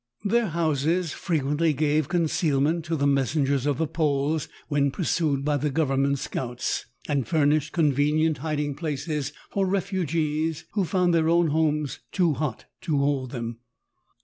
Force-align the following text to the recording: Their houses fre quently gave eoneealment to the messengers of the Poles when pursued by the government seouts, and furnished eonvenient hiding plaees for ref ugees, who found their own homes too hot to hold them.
Their 0.25 0.47
houses 0.47 1.13
fre 1.13 1.35
quently 1.35 1.77
gave 1.77 2.07
eoneealment 2.09 2.83
to 2.85 2.95
the 2.95 3.05
messengers 3.05 3.67
of 3.67 3.77
the 3.77 3.85
Poles 3.85 4.47
when 4.67 4.89
pursued 4.89 5.45
by 5.45 5.57
the 5.57 5.69
government 5.69 6.15
seouts, 6.17 6.85
and 7.07 7.27
furnished 7.27 7.75
eonvenient 7.75 8.37
hiding 8.37 8.73
plaees 8.73 9.31
for 9.51 9.67
ref 9.67 9.91
ugees, 9.91 10.63
who 10.71 10.85
found 10.85 11.13
their 11.13 11.29
own 11.29 11.49
homes 11.49 11.99
too 12.11 12.33
hot 12.33 12.65
to 12.81 12.97
hold 12.97 13.29
them. 13.29 13.59